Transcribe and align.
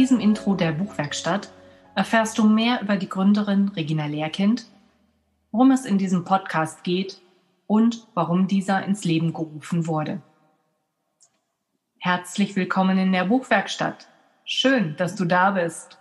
In 0.00 0.04
diesem 0.04 0.20
Intro 0.20 0.54
der 0.54 0.72
Buchwerkstatt 0.72 1.52
erfährst 1.94 2.38
du 2.38 2.48
mehr 2.48 2.80
über 2.80 2.96
die 2.96 3.10
Gründerin 3.10 3.68
Regina 3.68 4.06
Lehrkind, 4.06 4.64
worum 5.52 5.72
es 5.72 5.84
in 5.84 5.98
diesem 5.98 6.24
Podcast 6.24 6.84
geht 6.84 7.20
und 7.66 8.06
warum 8.14 8.48
dieser 8.48 8.82
ins 8.82 9.04
Leben 9.04 9.34
gerufen 9.34 9.86
wurde. 9.86 10.22
Herzlich 11.98 12.56
willkommen 12.56 12.96
in 12.96 13.12
der 13.12 13.26
Buchwerkstatt. 13.26 14.08
Schön, 14.46 14.96
dass 14.96 15.16
du 15.16 15.26
da 15.26 15.50
bist. 15.50 15.98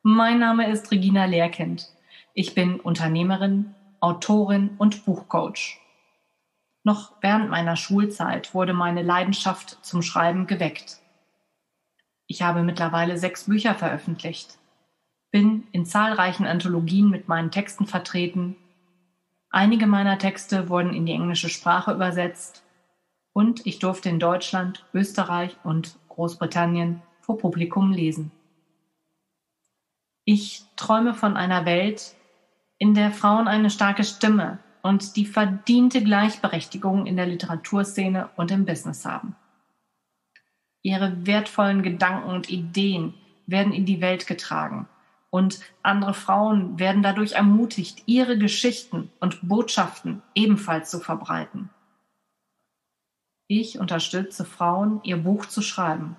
Mein 0.00 0.38
Name 0.38 0.70
ist 0.70 0.90
Regina 0.90 1.26
Lehrkind. 1.26 1.90
Ich 2.32 2.54
bin 2.54 2.80
Unternehmerin, 2.80 3.74
Autorin 4.00 4.70
und 4.78 5.04
Buchcoach. 5.04 5.78
Noch 6.84 7.12
während 7.20 7.50
meiner 7.50 7.76
Schulzeit 7.76 8.54
wurde 8.54 8.72
meine 8.72 9.02
Leidenschaft 9.02 9.84
zum 9.84 10.00
Schreiben 10.00 10.46
geweckt. 10.46 11.02
Ich 12.26 12.42
habe 12.42 12.62
mittlerweile 12.62 13.18
sechs 13.18 13.44
Bücher 13.44 13.74
veröffentlicht, 13.74 14.58
bin 15.30 15.66
in 15.72 15.86
zahlreichen 15.86 16.46
Anthologien 16.46 17.08
mit 17.08 17.28
meinen 17.28 17.50
Texten 17.50 17.86
vertreten. 17.86 18.56
Einige 19.50 19.86
meiner 19.86 20.18
Texte 20.18 20.68
wurden 20.68 20.92
in 20.92 21.06
die 21.06 21.12
englische 21.12 21.48
Sprache 21.48 21.92
übersetzt 21.92 22.64
und 23.32 23.66
ich 23.66 23.78
durfte 23.78 24.08
in 24.08 24.18
Deutschland, 24.18 24.84
Österreich 24.92 25.56
und 25.62 25.98
Großbritannien 26.08 27.02
vor 27.20 27.38
Publikum 27.38 27.92
lesen. 27.92 28.32
Ich 30.24 30.64
träume 30.74 31.14
von 31.14 31.36
einer 31.36 31.64
Welt, 31.64 32.14
in 32.78 32.94
der 32.94 33.12
Frauen 33.12 33.46
eine 33.46 33.70
starke 33.70 34.04
Stimme, 34.04 34.58
und 34.86 35.16
die 35.16 35.26
verdiente 35.26 36.02
Gleichberechtigung 36.02 37.06
in 37.06 37.16
der 37.16 37.26
Literaturszene 37.26 38.30
und 38.36 38.52
im 38.52 38.64
Business 38.64 39.04
haben. 39.04 39.34
Ihre 40.86 41.26
wertvollen 41.26 41.82
Gedanken 41.82 42.30
und 42.30 42.48
Ideen 42.48 43.14
werden 43.48 43.72
in 43.72 43.86
die 43.86 44.00
Welt 44.00 44.28
getragen 44.28 44.88
und 45.30 45.58
andere 45.82 46.14
Frauen 46.14 46.78
werden 46.78 47.02
dadurch 47.02 47.32
ermutigt, 47.32 48.04
ihre 48.06 48.38
Geschichten 48.38 49.10
und 49.18 49.48
Botschaften 49.48 50.22
ebenfalls 50.36 50.88
zu 50.88 51.00
verbreiten. 51.00 51.70
Ich 53.48 53.80
unterstütze 53.80 54.44
Frauen, 54.44 55.00
ihr 55.02 55.16
Buch 55.16 55.46
zu 55.46 55.60
schreiben 55.60 56.14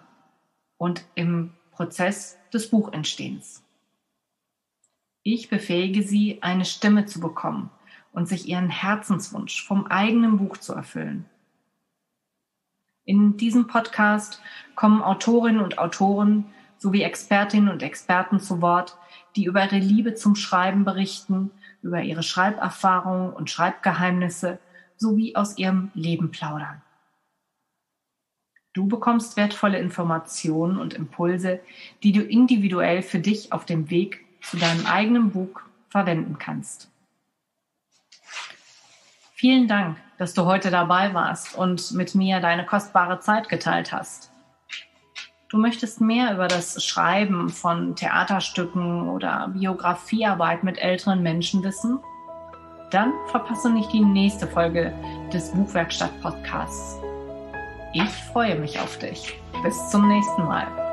und 0.76 1.06
im 1.16 1.54
Prozess 1.72 2.38
des 2.52 2.70
Buchentstehens. 2.70 3.64
Ich 5.24 5.48
befähige 5.48 6.04
sie, 6.04 6.44
eine 6.44 6.66
Stimme 6.66 7.06
zu 7.06 7.22
bekommen 7.22 7.70
und 8.12 8.28
sich 8.28 8.50
ihren 8.50 8.70
Herzenswunsch 8.70 9.66
vom 9.66 9.88
eigenen 9.88 10.36
Buch 10.36 10.58
zu 10.58 10.74
erfüllen. 10.74 11.24
In 13.08 13.38
diesem 13.38 13.68
Podcast 13.68 14.42
kommen 14.76 15.02
Autorinnen 15.02 15.62
und 15.62 15.80
Autoren 15.80 16.44
sowie 16.78 17.04
Expertinnen 17.04 17.70
und 17.70 17.82
Experten 17.82 18.42
zu 18.42 18.62
Wort, 18.62 18.98
die 19.38 19.46
über 19.46 19.64
ihre 19.64 19.80
Liebe 19.80 20.14
zum 20.14 20.36
Schreiben 20.36 20.84
berichten, 20.84 21.52
über 21.82 22.02
ihre 22.02 22.22
Schreiberfahrungen 22.22 23.32
und 23.32 23.50
Schreibgeheimnisse 23.50 24.60
sowie 24.98 25.38
aus 25.38 25.58
ihrem 25.58 25.90
Leben 25.94 26.32
plaudern. 26.32 26.82
Du 28.74 28.88
bekommst 28.88 29.38
wertvolle 29.38 29.80
Informationen 29.80 30.78
und 30.78 30.94
Impulse, 30.94 31.62
die 32.04 32.12
du 32.12 32.22
individuell 32.22 33.02
für 33.02 33.20
dich 33.20 33.54
auf 33.54 33.64
dem 33.64 33.90
Weg 33.90 34.26
zu 34.42 34.58
deinem 34.58 34.86
eigenen 34.86 35.32
Buch 35.32 35.62
verwenden 35.88 36.38
kannst. 36.40 36.92
Vielen 39.40 39.68
Dank, 39.68 39.98
dass 40.18 40.34
du 40.34 40.46
heute 40.46 40.72
dabei 40.72 41.14
warst 41.14 41.56
und 41.56 41.92
mit 41.92 42.16
mir 42.16 42.40
deine 42.40 42.66
kostbare 42.66 43.20
Zeit 43.20 43.50
geteilt 43.50 43.94
hast. 43.94 44.32
Du 45.50 45.60
möchtest 45.60 46.02
mehr 46.02 46.34
über 46.34 46.48
das 46.48 46.84
Schreiben 46.84 47.50
von 47.50 47.96
Theaterstücken 47.96 49.08
oder 49.08 49.50
Biografiearbeit 49.50 50.64
mit 50.64 50.80
älteren 50.80 51.22
Menschen 51.22 51.64
wissen? 51.64 52.00
Dann 52.90 53.14
verpasse 53.28 53.70
nicht 53.70 53.94
die 53.94 54.04
nächste 54.04 54.48
Folge 54.48 54.92
des 55.32 55.52
Buchwerkstatt 55.52 56.20
Podcasts. 56.24 57.00
Ich 57.94 58.10
freue 58.34 58.60
mich 58.60 58.80
auf 58.80 58.98
dich. 58.98 59.40
Bis 59.62 59.92
zum 59.92 60.08
nächsten 60.08 60.46
Mal. 60.46 60.87